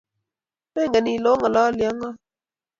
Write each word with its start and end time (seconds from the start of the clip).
makingen 0.73 1.05
ile 1.15 1.29
ong'alani 1.33 1.83
ak 1.89 1.93
ng'o 1.97 2.09